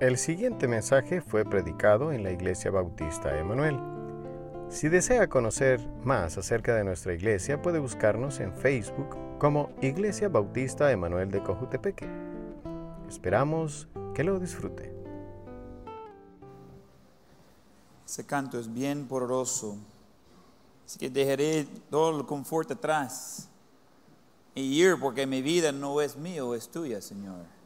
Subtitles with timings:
[0.00, 3.78] El siguiente mensaje fue predicado en la Iglesia Bautista Emanuel.
[4.70, 10.90] Si desea conocer más acerca de nuestra iglesia, puede buscarnos en Facebook como Iglesia Bautista
[10.90, 12.08] Emanuel de Cojutepeque.
[13.10, 14.90] Esperamos que lo disfrute.
[18.06, 19.76] Ese canto es bien poderoso.
[20.86, 23.50] Así que dejaré todo el confort atrás
[24.54, 27.59] y ir porque mi vida no es mío, es tuya, Señor.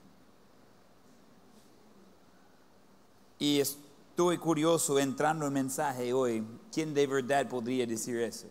[3.39, 8.47] Y estoy curioso entrando en mensaje hoy, ¿quién de verdad podría decir eso?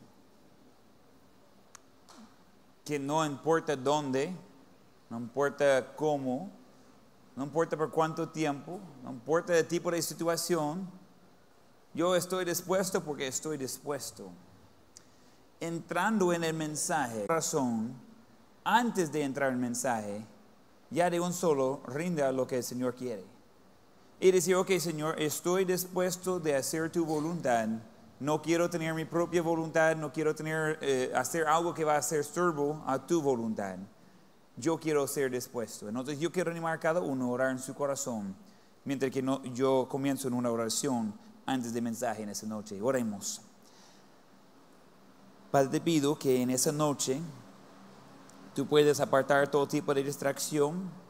[2.84, 4.36] Que no importa dónde,
[5.10, 6.52] no importa cómo,
[7.36, 10.88] no importa por cuánto tiempo, no importa el tipo de situación,
[11.94, 14.30] yo estoy dispuesto porque estoy dispuesto.
[15.62, 17.94] Entrando en el mensaje, razón,
[18.66, 20.26] antes de entrar en el mensaje,
[20.90, 23.33] ya de un solo rinde a lo que el Señor quiere
[24.23, 27.68] y decir, ok Señor, estoy dispuesto de hacer tu voluntad.
[28.21, 32.02] No quiero tener mi propia voluntad, no quiero tener, eh, hacer algo que va a
[32.02, 33.76] ser turbo a tu voluntad.
[34.55, 35.90] Yo quiero ser dispuesto.
[35.90, 38.34] Entonces yo quiero animar a cada uno a orar en su corazón,
[38.85, 41.13] mientras que no, yo comienzo en una oración
[41.46, 42.82] antes del mensaje en esa noche.
[42.82, 43.41] Oremos.
[45.51, 47.20] Padre, te pido que en esa noche
[48.55, 51.02] tú puedes apartar todo tipo de distracción,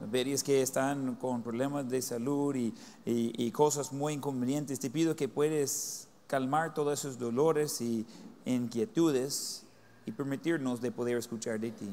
[0.00, 6.08] veréis que están con problemas de salud y, cosas muy inconvenientes, te pido que puedes
[6.26, 8.06] calmar todos esos dolores y
[8.44, 9.64] inquietudes
[10.06, 11.90] y permitirnos de poder escuchar de ti.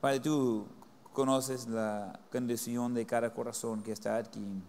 [0.00, 0.66] Padre, tú
[1.12, 4.62] conoces la condición de cada corazón que está aquí.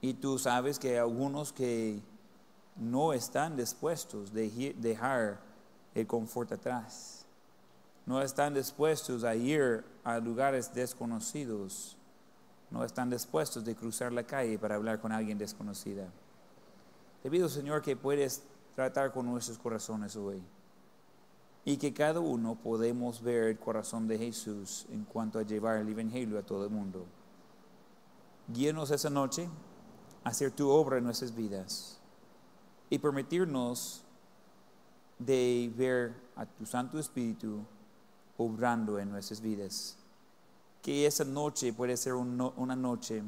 [0.00, 2.00] Y tú sabes que hay algunos que
[2.76, 5.40] no están dispuestos de dejar
[5.94, 7.21] el confort atrás
[8.06, 11.96] no están dispuestos a ir a lugares desconocidos,
[12.70, 16.10] no están dispuestos de cruzar la calle para hablar con alguien desconocida.
[17.22, 18.42] Te pido, Señor, que puedes
[18.74, 20.42] tratar con nuestros corazones hoy
[21.64, 25.88] y que cada uno podemos ver el corazón de Jesús en cuanto a llevar el
[25.88, 27.06] Evangelio a todo el mundo.
[28.48, 29.48] Guíenos esa noche
[30.24, 32.00] a hacer tu obra en nuestras vidas
[32.90, 34.02] y permitirnos
[35.18, 37.64] de ver a tu Santo Espíritu
[38.44, 39.96] obrando en nuestras vidas.
[40.82, 43.22] Que esa noche puede ser una noche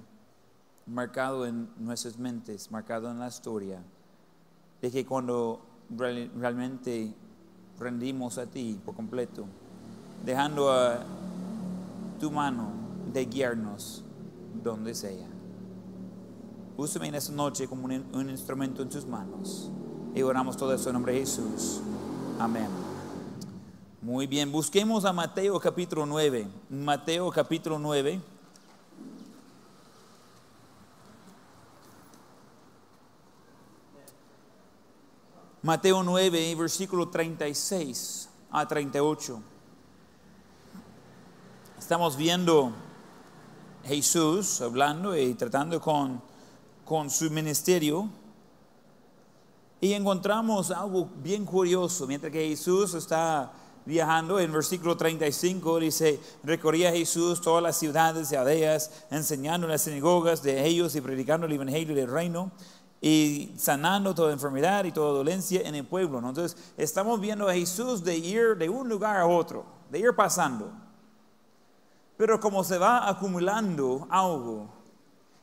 [0.87, 3.83] marcado en nuestras mentes, marcado en la historia,
[4.83, 5.61] de que cuando
[5.91, 7.15] realmente
[7.79, 9.47] rendimos a ti por completo,
[10.25, 11.05] dejando a
[12.19, 12.73] tu mano
[13.13, 14.05] de guiarnos
[14.63, 15.29] donde sea.
[16.77, 19.71] Úsame en esta noche como un, un instrumento en tus manos.
[20.15, 21.81] Y oramos todo eso en nombre de Jesús.
[22.39, 22.84] Amén.
[24.05, 26.47] Muy bien, busquemos a Mateo capítulo 9.
[26.69, 28.21] Mateo capítulo 9.
[35.63, 39.41] Mateo 9, versículo 36 a 38.
[41.79, 42.73] Estamos viendo
[43.85, 46.21] Jesús hablando y tratando con,
[46.85, 48.11] con su ministerio.
[49.81, 52.07] Y encontramos algo bien curioso.
[52.07, 53.51] Mientras que Jesús está
[53.87, 59.83] viajando, en versículo 35 dice, recorría Jesús todas las ciudades y aldeas, enseñando en las
[59.83, 62.50] sinagogas de ellos y predicando el evangelio del reino
[63.00, 66.19] y sanando toda enfermedad y toda dolencia en el pueblo.
[66.19, 70.73] Entonces, estamos viendo a Jesús de ir de un lugar a otro, de ir pasando.
[72.17, 74.69] Pero como se va acumulando algo,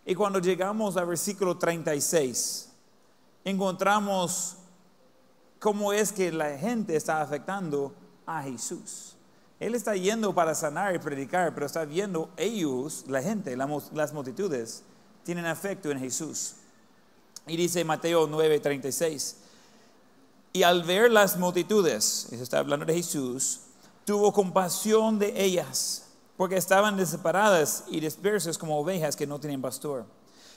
[0.05, 2.71] y cuando llegamos al versículo 36,
[3.43, 4.57] encontramos
[5.59, 7.93] cómo es que la gente está afectando
[8.39, 9.15] a Jesús.
[9.59, 14.83] Él está yendo para sanar y predicar, pero está viendo ellos, la gente, las multitudes,
[15.23, 16.55] tienen afecto en Jesús.
[17.45, 19.35] Y dice Mateo 9:36,
[20.53, 23.61] y al ver las multitudes, y se está hablando de Jesús,
[24.03, 30.05] tuvo compasión de ellas, porque estaban desesperadas y dispersas como ovejas que no tienen pastor.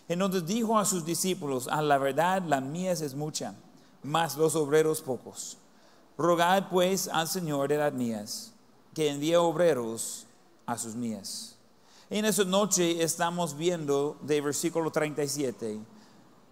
[0.09, 3.55] Entonces dijo a sus discípulos, a la verdad la mies es mucha,
[4.03, 5.59] mas los obreros pocos.
[6.17, 8.53] Rogad pues al Señor de las mías,
[8.95, 10.27] que envíe obreros
[10.67, 11.57] a sus mías.
[12.11, 15.81] En esa noche estamos viendo de versículo 37,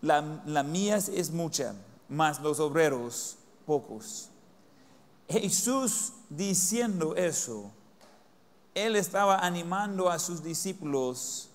[0.00, 1.74] la, la mías es mucha,
[2.08, 4.28] mas los obreros pocos.
[5.28, 7.70] Jesús diciendo eso,
[8.74, 11.48] Él estaba animando a sus discípulos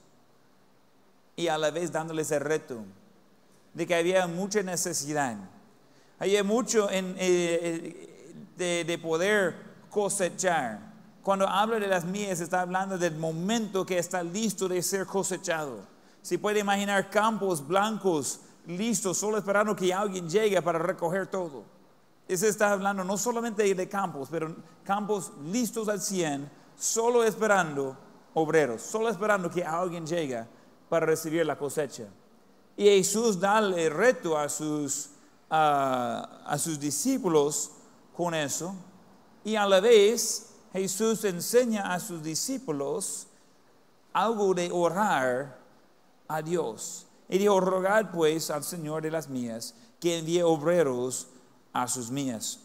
[1.35, 2.83] y a la vez dándoles el reto
[3.73, 5.37] de que había mucha necesidad
[6.19, 9.55] hay mucho en, eh, de, poder
[9.89, 10.79] cosechar,
[11.21, 15.81] Cuando habla de las mías, está hablando del momento que está listo de ser cosechado.
[16.21, 21.63] Si puede imaginar campos blancos, listos, solo esperando que alguien llegue para recoger todo.
[22.27, 27.97] Ese está hablando no solamente de campos, pero campos listos al 100, solo esperando
[28.33, 30.45] obreros, solo esperando que alguien llegue
[30.89, 32.05] para recibir la cosecha.
[32.75, 35.09] Y Jesús da el reto a sus,
[35.49, 37.71] a sus discípulos
[38.15, 38.75] con eso.
[39.43, 43.27] Y a la vez Jesús enseña a sus discípulos
[44.13, 45.57] algo de orar
[46.27, 47.05] a Dios.
[47.29, 51.27] Y dijo, rogad pues al Señor de las mías que envíe obreros
[51.73, 52.59] a sus mías.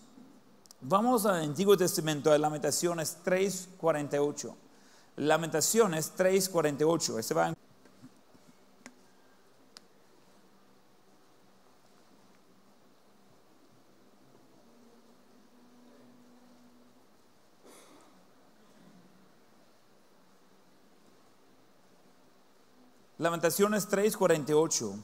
[0.80, 4.54] Vamos al Antiguo Testamento, a Lamentaciones 3.48.
[5.16, 7.18] Lamentaciones 3.48.
[7.18, 7.54] Este va
[23.22, 24.96] Lamentaciones 3:48.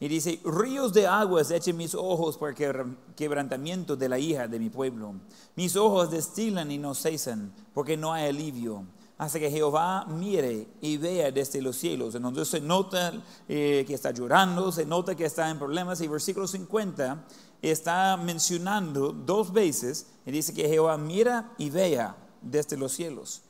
[0.00, 4.70] Y dice, ríos de aguas echen mis ojos por quebrantamiento de la hija de mi
[4.70, 5.14] pueblo.
[5.56, 8.84] Mis ojos destilan y no cesan, porque no hay alivio.
[9.18, 12.14] Hasta que Jehová mire y vea desde los cielos.
[12.14, 13.12] Entonces se nota
[13.46, 16.00] eh, que está llorando, se nota que está en problemas.
[16.00, 17.24] Y versículo 50
[17.60, 23.42] está mencionando dos veces, y dice que Jehová mira y vea desde los cielos.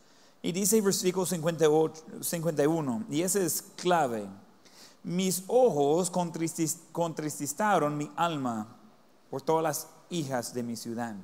[0.42, 4.26] Y dice versículo 51, y ese es clave,
[5.02, 6.10] mis ojos
[6.92, 8.66] contristaron mi alma
[9.30, 11.14] por todas las hijas de mi ciudad.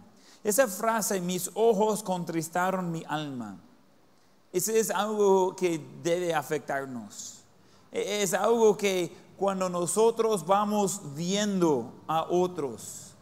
[0.43, 3.59] Esa frase, mis ojos contristaron mi alma,
[4.53, 7.41] ese es algo que debe afectarnos.
[7.93, 13.13] E-, es algo que cuando nosotros vamos viendo a otros,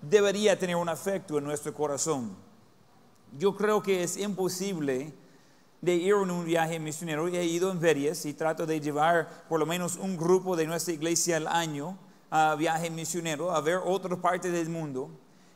[0.00, 2.36] debería tener un afecto en nuestro corazón.
[3.38, 5.12] Yo creo que es imposible
[5.80, 7.28] de ir en un viaje misionero.
[7.28, 10.94] He ido en varias y trato de llevar por lo menos un grupo de nuestra
[10.94, 11.98] iglesia al año
[12.30, 15.10] a viaje misionero, a ver otra parte del mundo.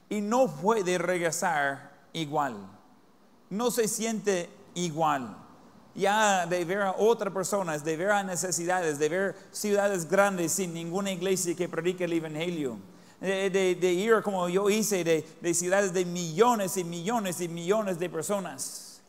[0.08, 2.56] Y no puede regresar igual.
[3.48, 5.36] No se siente igual.
[5.94, 10.72] Ya de ver a otras personas, de ver a necesidades, de ver ciudades grandes sin
[10.72, 12.78] ninguna iglesia que predique el Evangelio
[13.20, 19.00] de, ir como yo hice, de, ciudades de millones y millones y millones de personas.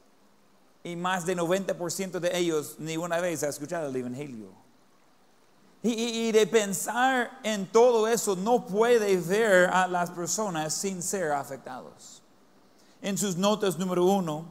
[0.83, 4.49] Y más de 90% de ellos ni una vez ha escuchado el Evangelio.
[5.83, 11.31] Y, y, de pensar en todo eso, no puede ver a las personas sin ser
[11.31, 12.21] afectados.
[13.01, 14.45] En sus notas número uno,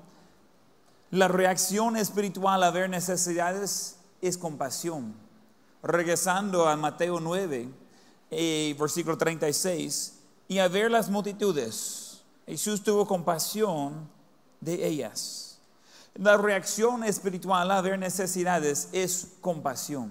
[1.10, 5.14] la reacción espiritual a ver necesidades es compasión.
[5.82, 7.68] Regresando a Mateo 9,
[8.30, 10.14] eh, versículo 36,
[10.48, 14.08] y a ver las multitudes, Jesús tuvo compasión
[14.60, 15.60] de ellas.
[16.14, 20.10] La reacción espiritual a ver necesidades es compasión.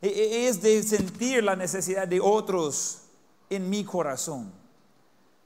[0.00, 3.02] E, e, es de sentir la necesidad de otros
[3.50, 4.50] en mi corazón.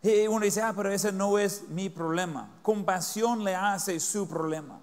[0.03, 2.51] Y uno dice, ah, pero ese no es mi problema.
[2.63, 4.79] Compasión le hace su problema.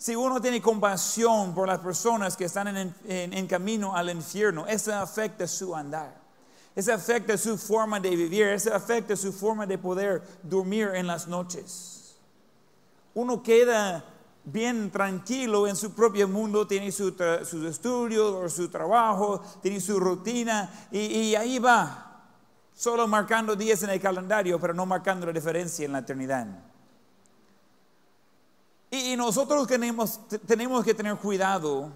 [0.00, 5.46] Si uno tiene compasión por las personas que están en, camino al infierno, eso afecta
[5.46, 6.18] su andar.
[6.74, 11.28] Eso afecta su forma de vivir, eso afecta su forma de poder dormir en las
[11.28, 12.16] noches.
[13.12, 14.02] Uno queda
[14.42, 17.12] bien tranquilo en su propio mundo, tiene sus
[17.66, 22.22] estudios o su trabajo, tiene su rutina y, y, ahí va,
[22.74, 26.69] solo marcando días en el calendario, pero no marcando la diferencia en la eternidad.
[28.90, 31.92] Y, nosotros tenemos, tenemos que tener cuidado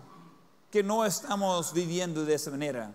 [0.71, 2.93] que no estamos viviendo de esa manera,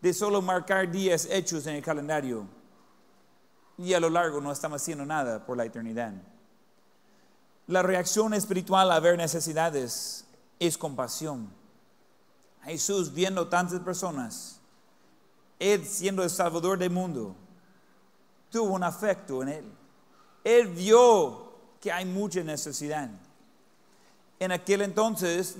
[0.00, 2.46] de solo marcar días hechos en el calendario
[3.80, 6.12] y a lo largo no estamos haciendo nada por la eternidad.
[7.66, 10.26] La reacción espiritual a ver necesidades
[10.58, 11.50] es compasión.
[12.64, 14.60] Jesús viendo tantas personas,
[15.58, 17.34] Él siendo el Salvador del mundo,
[18.50, 19.64] tuvo un afecto en Él.
[20.44, 23.08] Él vio que hay mucha necesidad.
[24.40, 25.58] En aquel entonces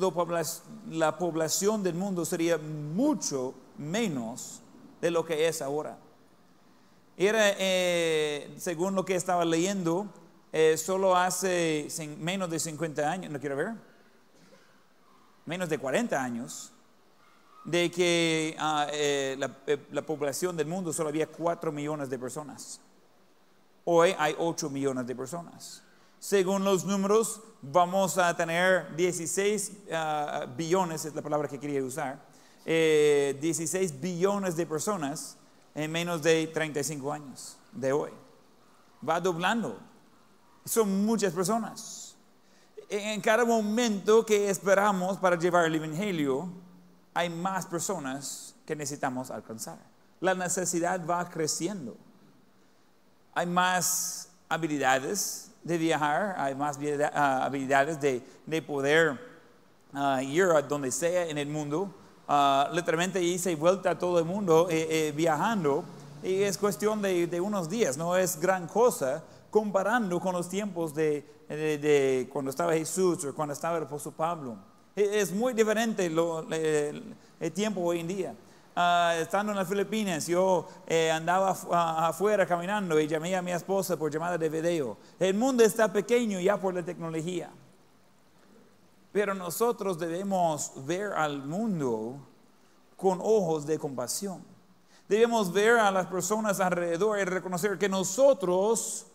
[0.88, 4.62] la población del mundo sería mucho menos
[5.02, 5.98] de lo que es ahora.
[7.18, 10.06] Era, eh, según lo que estaba leyendo,
[10.50, 13.74] eh, solo hace menos de 50 años, no quiero ver,
[15.44, 16.72] menos de 40 años,
[17.66, 19.54] de que ah, eh, la,
[19.90, 22.80] la, población del mundo solo había 4 millones de personas.
[23.84, 25.82] Hoy hay 8 millones de personas.
[26.20, 32.20] Según los números, vamos a tener 16 ah, billones, es la palabra que quería usar,
[32.66, 35.38] 16 eh, billones de personas
[35.74, 38.10] en menos de 35 años de hoy.
[39.06, 39.80] Va doblando.
[40.66, 42.14] Son muchas personas.
[42.90, 46.50] En cada momento que esperamos para llevar el Evangelio,
[47.14, 49.78] hay más personas que necesitamos alcanzar.
[50.20, 51.96] La necesidad va creciendo.
[53.32, 56.78] Hay más habilidades de viajar, hay más
[57.12, 59.18] ah, habilidades de, de poder
[59.92, 61.94] uh, ir a donde sea en el mundo.
[62.28, 65.84] Uh, literalmente hice vuelta a todo el mundo eh, eh, viajando
[66.22, 70.94] y es cuestión de, de, unos días, no es gran cosa comparando con los tiempos
[70.94, 74.56] de, de, cuando estaba Jesús o cuando estaba el apóstol Pablo.
[74.94, 78.34] E, es muy diferente el tiempo hoy en día.
[78.76, 81.50] Uh, estando en las Filipinas, yo eh, andaba
[82.08, 84.96] afuera caminando y llamé a mi esposa por llamada de video.
[85.18, 87.50] El mundo está pequeño ya por la tecnología.
[89.12, 92.20] Pero nosotros debemos ver al mundo
[92.96, 94.44] con ojos de compasión.
[95.08, 99.06] Debemos ver a las personas alrededor y reconocer que nosotros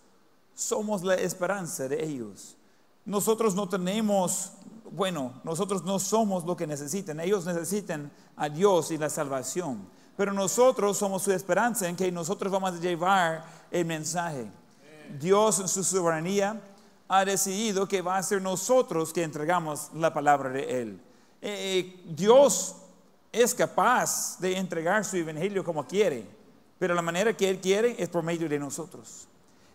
[0.54, 2.58] somos la esperanza de ellos.
[3.06, 4.52] Nosotros no tenemos,
[4.92, 7.20] bueno, nosotros no somos lo que necesitan.
[7.20, 9.88] Ellos necesitan a Dios y la salvación.
[10.18, 14.46] Pero nosotros somos su esperanza en que nosotros vamos a llevar el mensaje.
[15.20, 16.62] Dios en su soberanía
[17.08, 21.00] ha decidido que va a ser nosotros que entregamos la palabra de Él.
[21.42, 22.76] Eh, eh, Dios
[23.32, 26.26] es capaz de entregar su evangelio como quiere,
[26.80, 29.28] pero la manera que Él quiere es por medio de nosotros.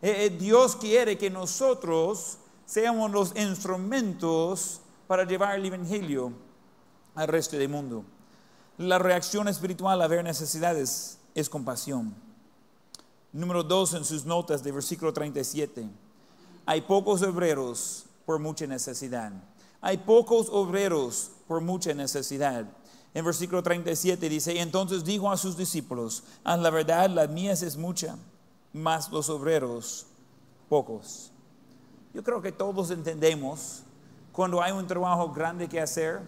[0.03, 6.33] Eh, Dios quiere que nosotros seamos los instrumentos para llevar el evangelio
[7.17, 8.05] al resto del mundo.
[8.79, 12.15] La reacción espiritual a ver necesidades es compasión.
[13.33, 15.89] Número dos en sus notas de versículo 37
[16.65, 19.33] hay pocos obreros por mucha necesidad.
[19.81, 22.67] Hay pocos obreros por mucha necesidad.
[23.13, 27.77] En versículo 37 dice, entonces dijo a sus discípulos, a la verdad la mies es
[27.77, 28.17] mucha,
[28.73, 30.07] mas los obreros
[30.69, 31.33] pocos.
[32.15, 33.83] Yo creo que todos entendemos
[34.41, 36.23] cuando hay un trabajo grande que hacer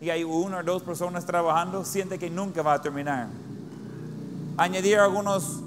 [0.00, 3.28] y hay una o dos personas trabajando, siente que nunca va a terminar.
[4.56, 5.60] Añadir algunos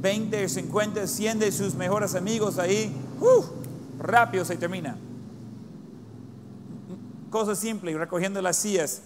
[0.00, 2.90] 20, 50, 100 de sus mejores amigos ahí,
[3.20, 4.96] uh, rápido se termina.
[7.28, 9.02] Cosa simple, recogiendo las sillas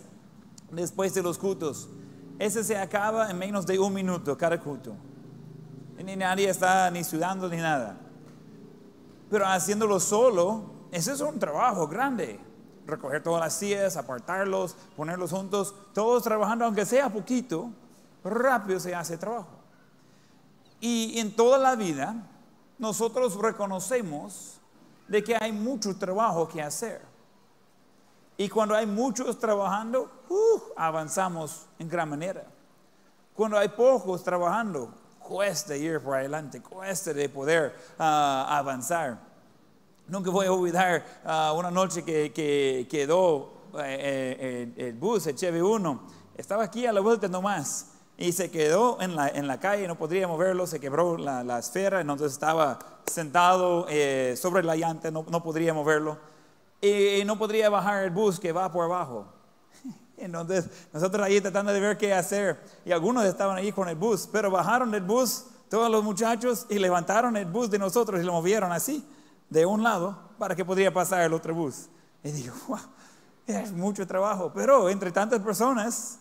[0.70, 1.88] después de los cultos.
[2.38, 4.94] Ese se acaba en menos de un minuto cada culto.
[5.98, 7.96] Ni nadie está ni sudando ni nada.
[9.28, 12.38] Pero haciéndolo solo, ese es un trabajo grande.
[12.86, 17.70] Recoger todas las sillas, apartarlos, ponerlos juntos, todos trabajando, aunque sea poquito,
[18.22, 19.48] rápido se hace trabajo.
[20.80, 22.14] Y en toda la vida
[22.78, 24.60] nosotros reconocemos
[25.08, 27.00] de que hay mucho trabajo que hacer.
[28.36, 32.44] Y cuando hay muchos trabajando, uh, avanzamos en gran manera.
[33.34, 39.31] Cuando hay pocos trabajando, cuesta ir por adelante, cuesta de poder uh, avanzar.
[40.12, 45.60] Nunca voy a olvidar uh, una noche que, quedó eh, eh, el bus, el Chevy
[45.60, 46.02] 1.
[46.36, 49.96] Estaba aquí a la vuelta nomás y se quedó en la, en la calle, no
[49.96, 55.24] podríamos verlo, se quebró la, la esfera, entonces estaba sentado eh, sobre la llanta, no,
[55.30, 56.18] no podríamos verlo,
[56.82, 59.32] y, no podría bajar el bus que va por abajo.
[60.18, 64.28] Entonces nosotros ahí tratando de ver qué hacer, y algunos estaban ahí con el bus,
[64.30, 68.34] pero bajaron del bus todos los muchachos y levantaron el bus de nosotros y lo
[68.34, 69.02] movieron así,
[69.52, 71.88] de un lado, para que podría pasar el otro bus.
[72.24, 72.54] Y digo,
[73.46, 76.18] es mucho trabajo, pero entre tantas personas,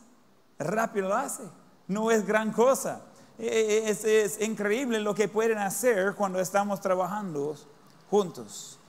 [0.59, 1.43] rápido lo hace
[1.91, 3.01] no es gran cosa.
[3.37, 7.55] E, e, es, es, increíble lo que pueden hacer cuando estamos trabajando
[8.09, 8.79] juntos.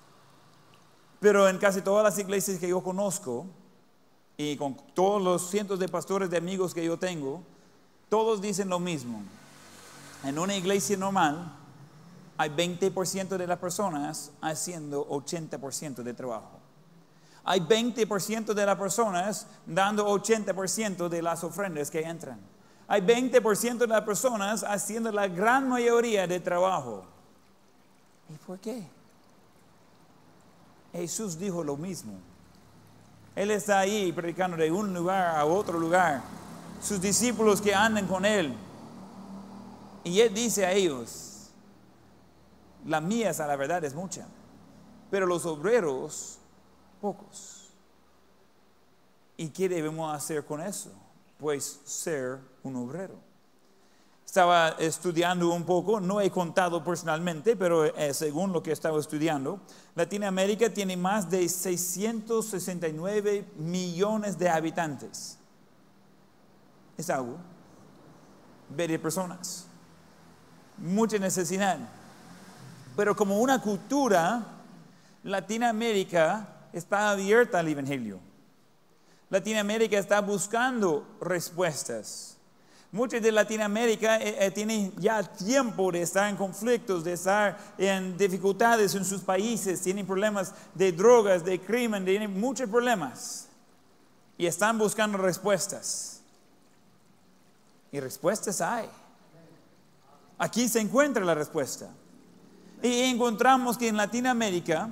[1.20, 3.46] Pero en casi todas las iglesias que yo conozco
[4.36, 7.42] y con todos los cientos de pastores de amigos que yo tengo,
[8.08, 9.22] todos dicen lo mismo.
[10.24, 11.58] En una iglesia normal
[12.42, 16.60] hay 20% de las personas haciendo 80% de trabajo.
[17.44, 22.52] Hay 20% de las personas dando 80% de las ofrendas que entran
[22.92, 27.04] hay 20% de las personas haciendo la gran mayoría de trabajo.
[28.28, 28.86] ¿Y por qué?
[30.92, 32.12] Jesús dijo lo mismo.
[33.34, 36.22] Él está ahí predicando de un lugar a otro lugar.
[36.82, 38.54] Sus discípulos que andan con Él.
[40.04, 41.31] Y Él dice a ellos,
[42.86, 44.26] la mía a la verdad es mucha,
[45.10, 46.38] pero los obreros
[47.00, 47.70] pocos.
[49.36, 50.92] ¿Y qué debemos hacer con eso?
[51.38, 53.14] Pues ser un obrero.
[54.24, 59.60] Estaba estudiando un poco, no he contado personalmente, pero eh, según lo que estaba estudiando,
[59.94, 65.38] Latinoamérica tiene más de 669 millones de habitantes.
[66.96, 67.36] Es algo.
[68.70, 69.66] ver personas.
[70.78, 71.78] Mucha necesidad.
[72.96, 74.42] Pero como una cultura,
[75.24, 78.18] Latinoamérica está abierta al Evangelio.
[79.30, 82.36] Latinoamérica está buscando respuestas.
[82.90, 88.18] Muchos de Latinoamérica eh, eh, tienen ya tiempo de estar en conflictos, de estar en
[88.18, 93.48] dificultades en sus países, tienen problemas de drogas, de crimen, tienen muchos problemas.
[94.36, 96.20] Y están buscando respuestas.
[97.90, 98.90] Y respuestas hay.
[100.36, 101.88] Aquí se encuentra la respuesta.
[102.82, 104.88] Y encontramos que en Latinoamérica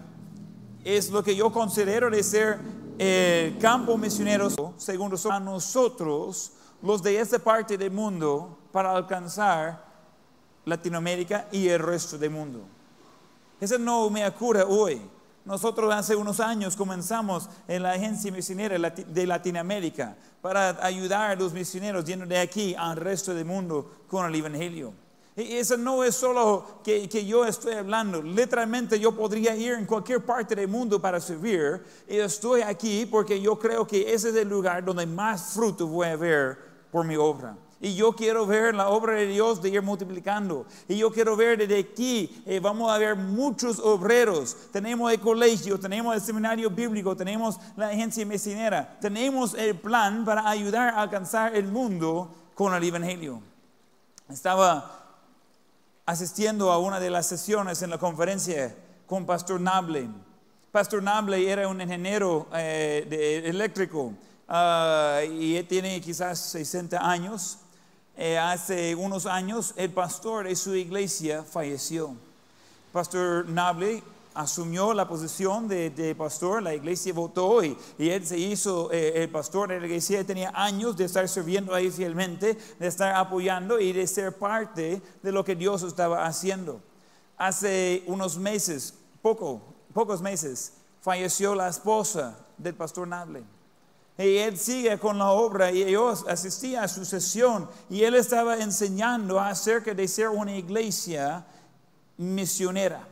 [0.84, 2.58] es lo que yo considero de ser
[2.98, 9.84] el campo misionero, según a nosotros, los de esta parte del mundo, para alcanzar
[10.64, 12.60] Latinoamérica y el resto del mundo.
[13.60, 15.02] Eso no me ocurre hoy.
[15.44, 21.52] Nosotros hace unos años comenzamos en la agencia misionera de Latinoamérica para ayudar a los
[21.52, 24.92] misioneros yendo de aquí al resto del mundo con el Evangelio.
[25.36, 28.20] Y eso no es solo que, yo estoy hablando.
[28.20, 31.82] Literalmente yo podría ir en cualquier parte del mundo para servir.
[32.08, 36.08] Y estoy aquí porque yo creo que ese es el lugar donde más fruto voy
[36.08, 36.58] a ver
[36.90, 37.56] por mi obra.
[37.82, 40.66] Y yo quiero ver la obra de Dios de ir multiplicando.
[40.86, 44.54] Y yo quiero ver desde aquí, eh, vamos a ver muchos obreros.
[44.70, 48.98] Tenemos el colegio, tenemos el seminario bíblico, tenemos la agencia mesinera.
[49.00, 53.40] Tenemos el plan para ayudar a alcanzar el mundo con el Evangelio.
[54.28, 54.99] Estaba
[56.10, 58.74] asistiendo a una de las sesiones en la conferencia
[59.06, 60.08] con Pastor Nable.
[60.72, 64.12] Pastor Nable era un ingeniero eh, eléctrico
[64.48, 67.58] ah, y tiene quizás 60 años.
[68.16, 72.16] Eh, hace unos años el pastor de su iglesia falleció.
[72.92, 74.02] Pastor Nable
[74.34, 79.68] asumió la posición de, pastor, la iglesia votó y, él se hizo eh, el pastor
[79.68, 84.06] de la iglesia, tenía años de estar sirviendo ahí fielmente, de estar apoyando y de
[84.06, 86.80] ser parte de lo que Dios estaba haciendo.
[87.36, 93.44] Hace unos meses, poco, pocos meses, falleció la esposa del pastor Nable.
[94.18, 98.58] Y él sigue con la obra y yo asistía a su sesión y él estaba
[98.58, 101.46] enseñando acerca de ser una iglesia
[102.18, 103.08] misionera.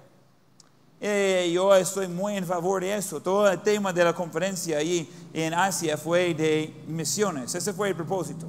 [1.01, 3.21] Eh, yo estoy muy en favor de eso.
[3.21, 7.55] Todo el tema de la conferencia ahí en Asia fue de misiones.
[7.55, 8.47] Ese fue el propósito.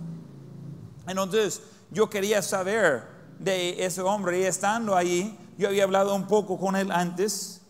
[1.07, 3.03] Entonces, yo quería saber
[3.38, 7.62] de ese hombre y estando ahí, yo había hablado un poco con él antes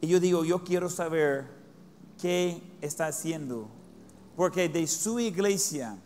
[0.00, 1.46] y yo digo, yo quiero saber
[2.20, 3.68] qué está haciendo.
[4.36, 5.98] Porque de su iglesia,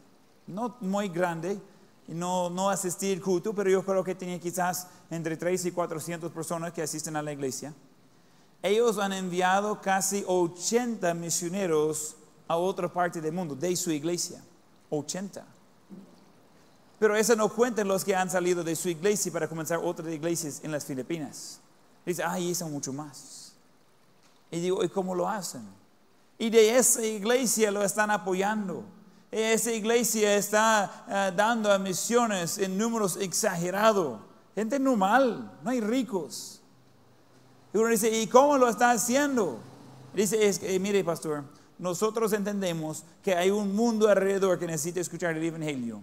[0.47, 1.61] no muy grande,
[2.09, 6.73] no, no asistir culto, pero yo creo que tenía quizás entre 3 y 400 personas
[6.73, 7.73] que asisten a la iglesia
[8.63, 14.43] ellos han enviado casi 80 misioneros a otra parte del mundo, de su iglesia.
[14.91, 15.45] 80.
[16.99, 20.61] Pero eso no cuenta los que han salido de su iglesia para comenzar otras iglesias
[20.63, 21.59] en las Filipinas.
[22.07, 23.55] Dice, ay, son mucho más.
[24.51, 25.63] Y digo, ¿y cómo lo hacen?
[26.39, 28.85] Y de esa iglesia lo están apoyando.
[29.33, 34.21] Esa iglesia está eh, dando a misiones en números exagerados.
[34.55, 36.62] Gente normal, no hay ricos.
[37.73, 39.59] Y uno dice, ¿y cómo lo está haciendo?
[40.15, 41.45] Dice, es que, mire, pastor,
[41.79, 46.03] nosotros entendemos que hay un mundo alrededor que necesita escuchar el Evangelio.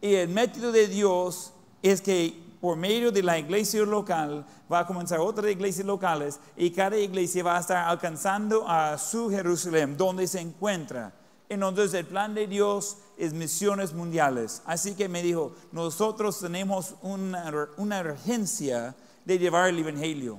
[0.00, 1.52] Y el método de Dios
[1.82, 6.70] es que por medio de la iglesia local va a comenzar otras iglesias locales y
[6.70, 11.12] cada iglesia va a estar alcanzando a su Jerusalén, donde se encuentra.
[11.48, 14.62] Entonces el plan de Dios es misiones mundiales.
[14.64, 20.38] Así que me dijo, nosotros tenemos una, una urgencia de llevar el Evangelio.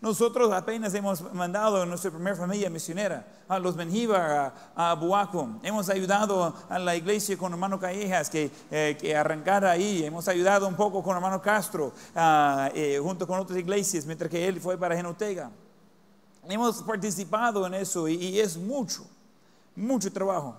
[0.00, 5.30] Nosotros apenas hemos mandado a nuestra primera familia misionera, a los Benjíbar, a, a
[5.62, 10.04] Hemos ayudado a la iglesia con hermano Callejas que, eh, que arrancara ahí.
[10.04, 14.46] Hemos ayudado un poco con hermano Castro, ah, eh, junto con otras iglesias, mientras que
[14.46, 15.50] él fue para Genotega.
[16.46, 19.06] Hemos participado en eso y, es mucho,
[19.74, 20.56] mucho trabajo.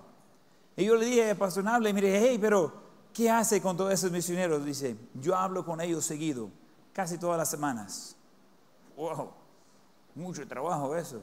[0.76, 2.73] Y yo le dije pastor Nable, mire, hey, pero
[3.13, 4.65] ¿qué hace con todos esos misioneros?
[4.65, 6.50] Dice, yo hablo con ellos seguido,
[6.91, 8.16] casi todas las semanas
[8.98, 9.30] wow,
[10.16, 11.22] mucho trabajo eso.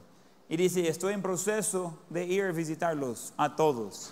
[0.49, 4.11] Y dice, estoy en proceso de ir a visitarlos a todos.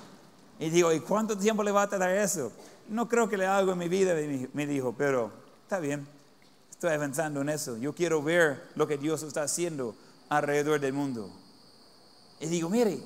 [0.59, 2.53] Y digo, ¿y cuánto tiempo le va a tardar eso?
[2.88, 4.14] No creo que le hago en mi vida,
[4.53, 5.31] me dijo, pero
[5.62, 6.07] está bien,
[6.70, 7.77] estoy avanzando en eso.
[7.79, 9.94] Yo quiero ver lo que Dios está haciendo
[10.29, 11.31] alrededor del mundo.
[12.40, 13.01] Y digo, mire,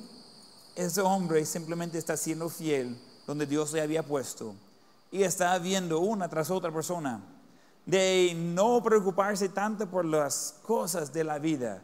[0.75, 4.55] ese hombre simplemente está siendo fiel donde Dios le había puesto.
[5.11, 7.21] Y está viendo una tras otra persona
[7.87, 11.83] de no preocuparse tanto por las cosas de la vida,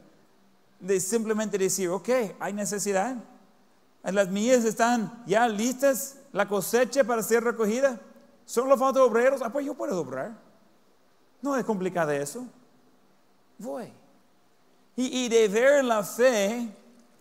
[0.78, 3.16] de simplemente decir, ok, hay necesidad,
[4.02, 7.98] las mías están ya listas, la cosecha para ser recogida,
[8.44, 9.40] ¿Solo falta obreros?
[9.42, 10.32] Ah, pues yo puedo obrar.
[11.40, 12.44] No es complicado eso.
[13.58, 13.90] Voy.
[14.96, 16.68] Y, y de ver la fe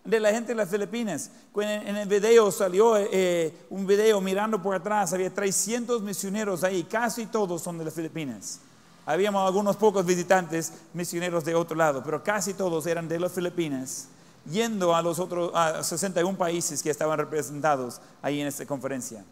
[0.04, 1.30] de la gente de las Filipinas.
[1.56, 7.26] En, el video salió eh, un video mirando por atrás, había 300 misioneros ahí, casi
[7.26, 8.60] todos son de las Filipinas.
[9.04, 14.08] Habíamos algunos pocos visitantes misioneros de otro lado, pero casi todos eran de las Filipinas,
[14.50, 19.24] yendo a los otros a 61 países que estaban representados ahí en esta conferencia.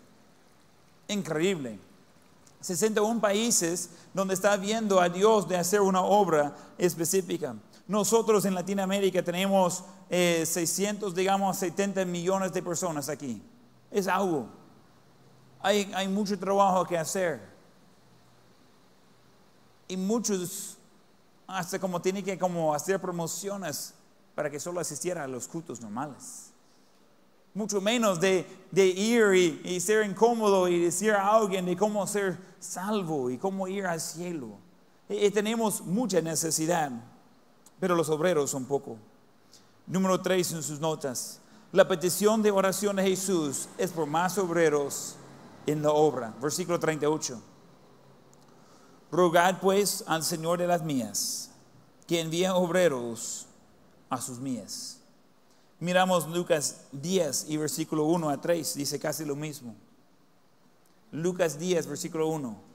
[1.06, 1.78] Increíble.
[2.60, 7.54] 61 países donde está viendo a Dios de hacer una obra específica.
[7.88, 13.42] Nosotros en Latinoamérica tenemos 600, eh, digamos, 70 millones de personas aquí.
[13.90, 14.48] Es algo.
[15.60, 17.49] Hay, hay mucho trabajo que hacer.
[19.90, 20.78] Y muchos,
[21.46, 23.94] hasta como tienen que como hacer promociones
[24.34, 26.52] para que solo asistieran a los cultos normales.
[27.52, 33.30] Mucho menos de, ir y, ser incómodo y decir a alguien de cómo ser salvo
[33.30, 34.58] y cómo ir al cielo.
[35.08, 36.92] y tenemos mucha necesidad
[37.80, 38.98] pero los obreros son poco.
[39.86, 41.40] Número tres en sus notas.
[41.72, 45.16] La petición de oración de Jesús es por más obreros
[45.66, 46.34] en la obra.
[46.40, 47.40] Versículo 38.
[49.10, 51.50] Rogad pues al Señor de las mías,
[52.06, 53.46] que envíe obreros
[54.08, 54.98] a sus mías.
[55.80, 59.74] Miramos Lucas 10 y versículo 1 a 3, dice casi lo mismo.
[61.10, 62.69] Lucas 10, versículo 1.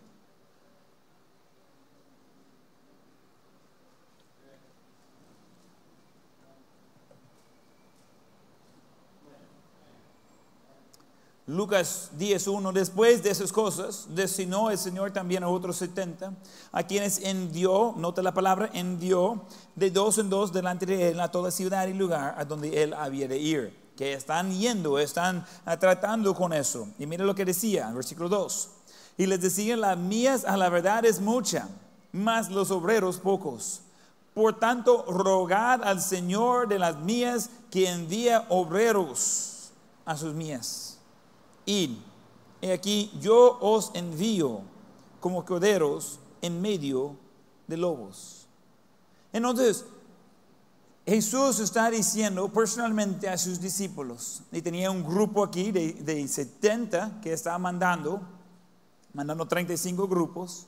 [11.47, 16.33] Lucas 10.1, después de esas cosas, destinó el Señor también a otros 70,
[16.71, 19.43] a quienes envió, nota la palabra, envió
[19.75, 22.95] de dos en dos delante de él a toda ciudad y lugar a donde él
[22.95, 23.85] había de ir.
[23.95, 25.45] Que están yendo, están
[25.79, 26.87] tratando con eso.
[26.97, 28.69] Y mire lo que decía, versículo 2.
[29.17, 31.69] Y les decía, las mías a la verdad es mucha,
[32.11, 33.81] más los obreros pocos.
[34.33, 39.69] Por tanto, rogad al Señor de las mías que envíe obreros
[40.05, 40.94] a sus mías.
[41.65, 41.97] Y
[42.61, 44.61] he aquí yo os envío
[45.19, 47.15] como corderos en medio
[47.67, 48.47] de lobos.
[49.33, 49.85] Entonces,
[51.05, 57.21] Jesús está diciendo personalmente a sus discípulos, y tenía un grupo aquí de, de 70
[57.21, 58.21] que estaba mandando,
[59.13, 60.67] mandando 35 grupos,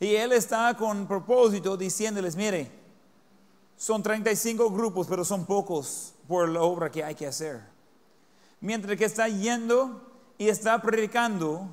[0.00, 2.70] y él está con propósito diciéndoles, mire,
[3.76, 7.62] son 35 grupos, pero son pocos por la obra que hay que hacer.
[8.60, 11.68] Mientras que está yendo y está predicando,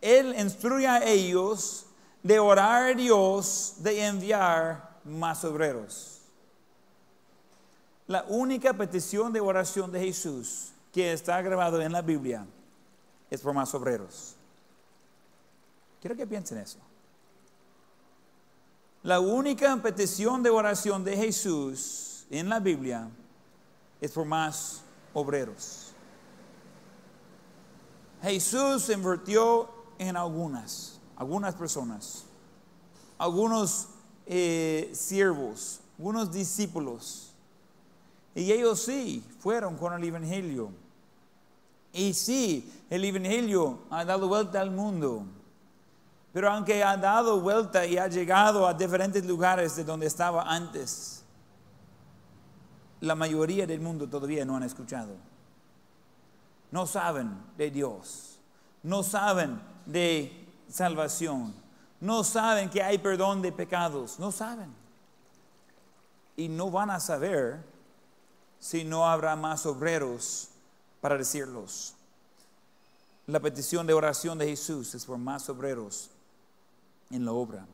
[0.00, 1.86] Él instruye a ellos
[2.22, 6.20] de orar a Dios, de enviar más obreros.
[8.06, 12.46] La única petición de oración de Jesús que está grabado en la Biblia
[13.30, 14.36] es por más obreros.
[16.00, 16.78] Quiero que piensen eso.
[19.02, 23.08] La única petición de oración de Jesús en la Biblia
[24.00, 24.82] es por más
[25.14, 25.85] obreros.
[28.22, 32.24] Jesús se invirtió en algunas, algunas personas,
[33.18, 33.88] algunos
[34.26, 37.32] eh, siervos, algunos discípulos.
[38.34, 40.70] Y ellos sí fueron con el Evangelio.
[41.92, 45.24] Y sí, el Evangelio ha dado vuelta al mundo.
[46.32, 51.22] Pero aunque ha dado vuelta y ha llegado a diferentes lugares de donde estaba antes,
[53.00, 55.16] la mayoría del mundo todavía no han escuchado
[56.76, 58.36] no saben de Dios,
[58.82, 61.54] no saben de salvación,
[62.02, 64.74] no saben que hay perdón de pecados, no saben.
[66.36, 67.64] Y no van a saber
[68.60, 70.50] si no habrá más obreros
[71.00, 71.94] para decirlos.
[73.26, 76.10] La petición de oración de Jesús es por más obreros
[77.10, 77.64] en la obra.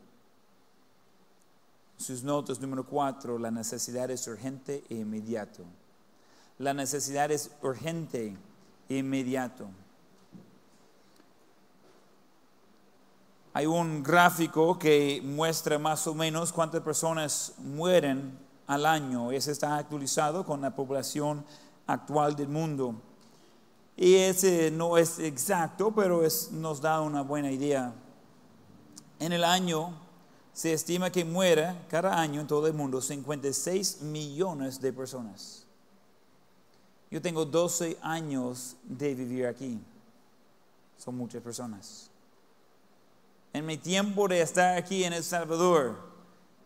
[1.97, 5.65] Sus notas número cuatro, la necesidad es urgente e inmediato.
[6.57, 8.37] La necesidad es urgente
[8.89, 9.67] inmediato.
[13.55, 19.31] Hay un gráfico que muestra más o menos cuántas personas mueren al año.
[19.31, 21.45] Ese está actualizado con la población
[21.85, 22.95] actual del mundo.
[23.95, 27.93] Y ese no es exacto, pero nos da una buena idea.
[29.19, 29.93] En el año
[30.51, 35.62] se estima que muera cada año en todo el mundo 56 millones de personas.
[37.13, 39.79] Yo tengo 12 años de vivir aquí.
[40.97, 42.09] Son muchas personas.
[43.53, 45.95] En mi tiempo de estar aquí en El Salvador,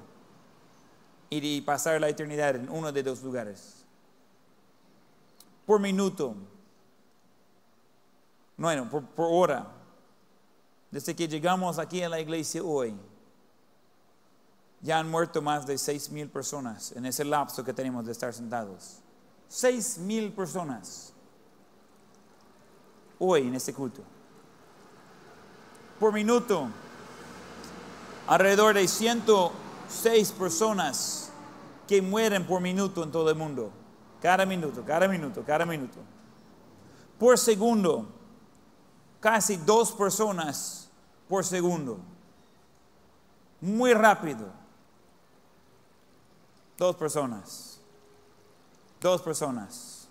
[1.30, 3.84] y pasar la eternidad en uno de dos lugares.
[5.66, 6.34] Por minuto,
[8.56, 9.70] bueno, por, por hora,
[10.90, 12.96] desde que llegamos aquí a la iglesia hoy,
[14.80, 18.32] ya han muerto más de seis mil personas en ese lapso que tenemos de estar
[18.32, 18.98] sentados.
[19.48, 21.12] Seis mil personas
[23.18, 24.02] hoy en este culto.
[25.98, 26.68] Por minuto,
[28.26, 31.30] alrededor de 106 personas
[31.86, 33.72] que mueren por minuto en todo el mundo.
[34.20, 35.98] Cada minuto, cada minuto, cada minuto.
[37.18, 38.06] Por segundo,
[39.18, 40.88] casi dos personas
[41.28, 41.98] por segundo.
[43.60, 44.46] Muy rápido.
[46.78, 47.80] Dos personas.
[49.00, 50.06] Dos personas.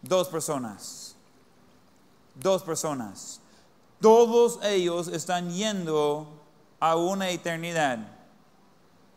[0.00, 1.14] Dos personas.
[2.34, 3.40] Dos personas.
[4.00, 6.26] Todos ellos están yendo
[6.80, 7.98] a una eternidad.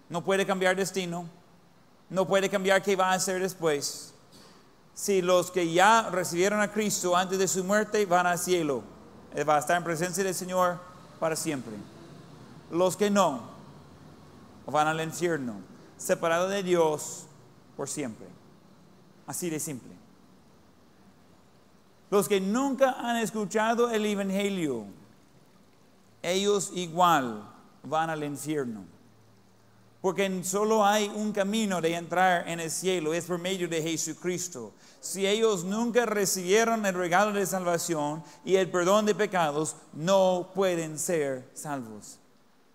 [0.09, 1.25] No puede cambiar destino.
[2.09, 4.13] No puede cambiar qué va a hacer después.
[4.93, 8.83] Si los que ya recibieron a Cristo antes de su muerte van al cielo,
[9.33, 10.77] Él va a estar en presencia del Señor
[11.17, 11.75] para siempre.
[12.69, 13.41] Los que no,
[14.65, 15.70] van al infierno
[16.01, 17.25] separado de Dios
[17.77, 18.27] por siempre.
[19.27, 19.91] Así de simple.
[22.09, 24.85] Los que nunca han escuchado el Evangelio,
[26.21, 27.49] ellos igual
[27.83, 28.83] van al infierno.
[30.01, 34.73] Porque solo hay un camino de entrar en el cielo, es por medio de Jesucristo.
[34.99, 40.97] Si ellos nunca recibieron el regalo de salvación y el perdón de pecados, no pueden
[40.97, 42.17] ser salvos.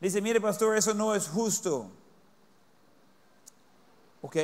[0.00, 1.90] Dice, mire pastor, eso no es justo.
[4.26, 4.36] ¿Ok?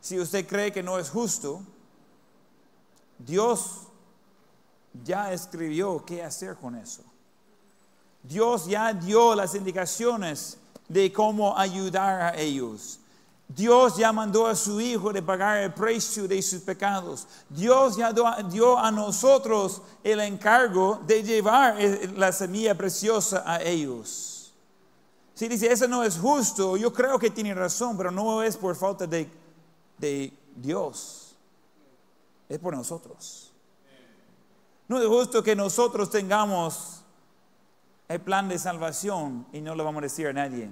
[0.00, 1.60] Si usted cree que no es justo,
[3.18, 3.88] Dios
[5.02, 7.02] ya escribió qué hacer con eso.
[8.22, 10.58] Dios ya dio las indicaciones
[10.88, 13.00] de cómo ayudar a ellos.
[13.48, 17.26] Dios ya mandó a su Hijo de pagar el precio de sus pecados.
[17.48, 21.76] Dios ya dio a nosotros el encargo de llevar
[22.14, 24.37] la semilla preciosa a ellos.
[25.38, 28.74] Si dice, eso no es justo, yo creo que tiene razón, pero no es por
[28.74, 29.30] falta de,
[29.96, 31.36] de Dios,
[32.48, 33.52] es por nosotros.
[34.88, 37.02] No es justo que nosotros tengamos
[38.08, 40.68] el plan de salvación y no lo vamos a decir a nadie.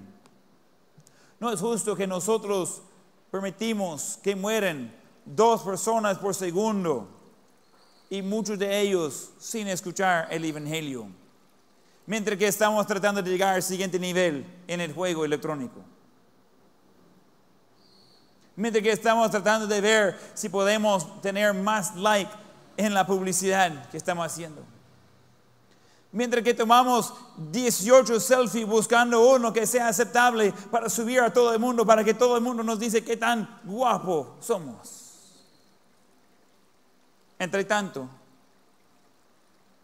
[1.39, 2.83] No es justo que nosotros
[3.31, 4.93] permitimos que mueren
[5.25, 7.07] dos personas por segundo
[8.11, 11.07] y muchos de ellos sin escuchar el Evangelio
[12.07, 15.81] mientras que estamos tratando de llegar al siguiente nivel en el juego electrónico.
[18.55, 22.33] Mientras que estamos tratando de ver si podemos tener más like
[22.77, 24.63] en la publicidad que estamos haciendo.
[26.13, 31.59] Mientras que tomamos 18 selfies buscando uno que sea aceptable para subir a todo el
[31.59, 35.03] mundo, para que todo el mundo nos dice qué tan guapo somos.
[37.39, 38.09] Entre tanto,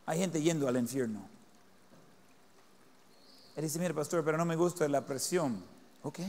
[0.07, 1.32] hay gente yendo al infierno.
[3.55, 5.63] Él dice, mire pastor, pero no me gusta la presión.
[6.03, 6.21] Ok.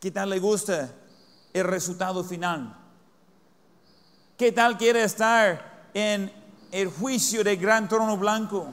[0.00, 0.92] ¿Qué tal le gusta
[1.52, 2.76] el resultado final?
[4.36, 6.32] ¿Qué tal quiere estar en
[6.70, 8.72] el juicio del gran trono blanco?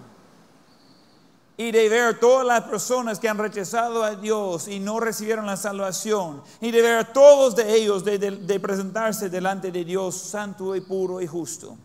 [1.57, 5.55] Y de ver todas las personas que han rechazado a Dios y no recibieron la
[5.57, 6.43] salvación.
[6.59, 11.21] Y de ver a todos de ellos de presentarse delante de Dios santo y puro
[11.21, 11.77] y justo.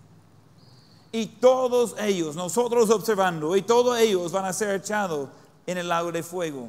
[1.12, 5.28] Y todos ellos, nosotros observando, y todos ellos van a ser echados
[5.66, 6.68] en el lago de fuego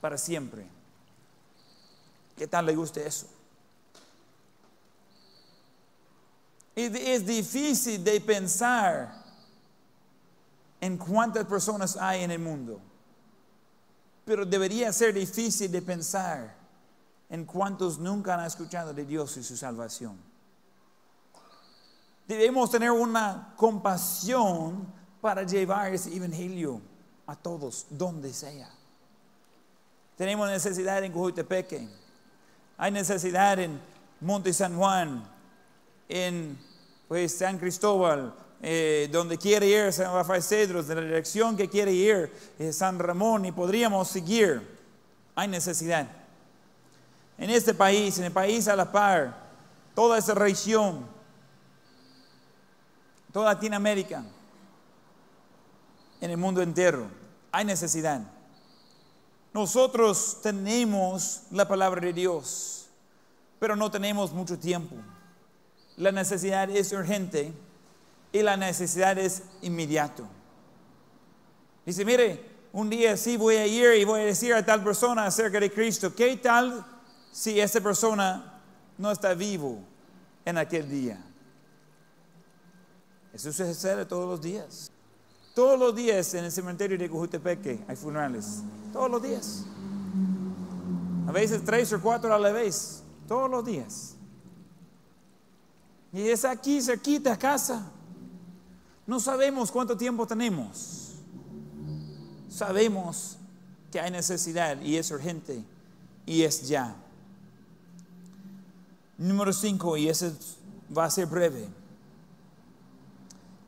[0.00, 0.66] para siempre.
[2.36, 3.26] ¿Qué tal le gusta eso?
[6.74, 9.24] Es difícil de pensar
[10.80, 12.78] en cuántas personas hay en el mundo,
[14.26, 16.54] pero debería ser difícil de pensar
[17.30, 20.18] en cuántos nunca han escuchado de Dios y su salvación.
[22.26, 24.86] Debemos tener una compasión
[25.20, 26.80] para llevar ese evangelio
[27.26, 28.68] a todos, donde sea.
[30.16, 31.88] Tenemos necesidad en Cojutepeque,
[32.78, 33.80] hay necesidad en
[34.20, 35.24] Monte San Juan,
[36.08, 36.58] en
[37.08, 41.92] pues, San Cristóbal, eh, donde quiere ir San Rafael Cedros, de la dirección que quiere
[41.92, 44.76] ir eh, San Ramón, y podríamos seguir.
[45.34, 46.06] Hay necesidad.
[47.38, 49.36] en este país, en el país a la par,
[49.94, 51.06] toda esa región,
[53.36, 54.24] toda Latinoamérica,
[56.22, 57.06] en el mundo entero,
[57.52, 58.22] hay necesidad.
[59.52, 62.86] Nosotros tenemos la palabra de Dios,
[63.58, 64.96] pero no tenemos mucho tiempo.
[65.98, 67.52] La necesidad es urgente
[68.32, 70.26] y la necesidad es inmediato.
[71.84, 75.26] Dice, mire, un día sí voy a ir y voy a decir a tal persona
[75.26, 76.86] acerca de Cristo, ¿qué tal
[77.32, 78.62] si esa persona
[78.96, 79.78] no está vivo
[80.46, 81.25] en aquel día?
[83.36, 84.90] Eso sucede todos los días.
[85.54, 88.62] Todos los días en el cementerio de Cojutepeque hay funerales.
[88.94, 89.64] Todos los días.
[91.26, 93.02] A veces tres o cuatro a la vez.
[93.28, 94.14] Todos los días.
[96.14, 97.82] Y es aquí, cerquita, casa.
[99.06, 101.16] No sabemos cuánto tiempo tenemos.
[102.48, 103.36] Sabemos
[103.92, 105.62] que hay necesidad y es urgente
[106.24, 106.96] y es ya.
[109.18, 110.32] Número cinco, y ese
[110.96, 111.68] va a ser breve.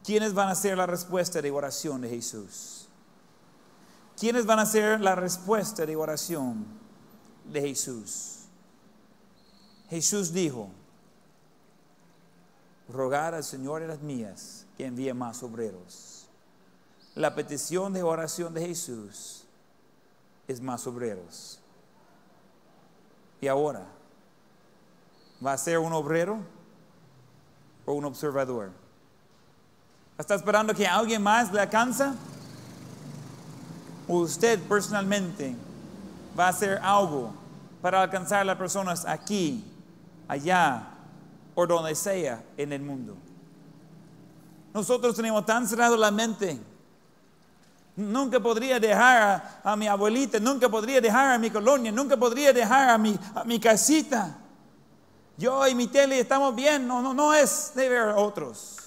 [0.08, 2.88] ¿Quiénes van a ser la respuesta de oración de Jesús?
[4.18, 6.64] ¿Quiénes van a ser la respuesta de oración
[7.44, 8.46] de Jesús?
[9.90, 10.70] Jesús dijo,
[12.88, 16.26] rogar al Señor de las mías que envíe más obreros.
[17.14, 19.44] La petición de oración de Jesús
[20.46, 21.60] es más obreros.
[23.42, 23.86] Y ahora,
[25.44, 26.38] ¿va a ser un obrero
[27.84, 28.87] o un observador?
[30.18, 32.12] ¿Está esperando que alguien más le alcanza?
[34.08, 35.54] Usted personalmente
[36.36, 37.32] va a hacer algo
[37.80, 39.64] para alcanzar a las personas aquí,
[40.26, 40.88] allá
[41.54, 43.16] o donde sea en el mundo.
[44.74, 46.58] Nosotros tenemos tan cerrado la mente.
[47.94, 52.88] Nunca podría dejar a, mi abuelita, nunca podría dejar a mi colonia, nunca podría dejar
[52.90, 54.36] a mi, mi casita.
[55.36, 58.77] Yo y mi tele estamos bien, no, no, no es de ver otros.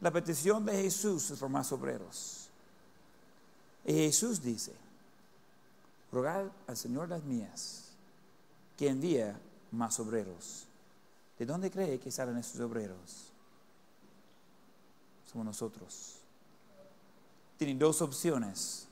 [0.00, 2.48] La petición de Jesús es por más obreros.
[3.84, 4.72] Y Jesús dice,
[6.12, 7.90] rogad al Señor las mías,
[8.76, 9.38] que envía
[9.70, 10.66] más obreros.
[11.38, 13.30] ¿De dónde cree que salen esos obreros?
[15.30, 16.16] Somos nosotros.
[17.58, 18.86] Tienen dos opciones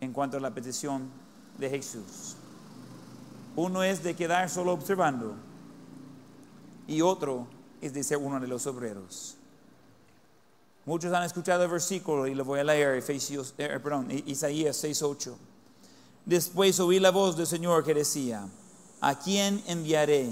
[0.00, 1.10] en cuanto a la petición
[1.58, 2.36] de Jesús.
[3.56, 5.34] Uno es de quedar solo observando
[6.86, 7.46] y otro
[7.80, 9.36] es de ser uno de los obreros.
[10.90, 15.36] Muchos han escuchado el versículo y lo voy a leer, Efesios, eh, perdón, Isaías 6:8.
[16.26, 18.44] Después oí la voz del Señor que decía,
[19.00, 20.28] ¿a quién enviaré?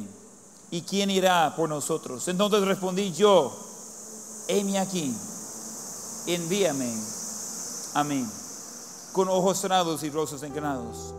[0.72, 2.26] ¿Y quién irá por nosotros?
[2.26, 3.56] Entonces respondí yo,
[4.48, 5.14] heme aquí,
[6.26, 6.92] envíame
[7.94, 8.26] a mí,
[9.12, 11.14] con ojos cerrados y rostros encarnados.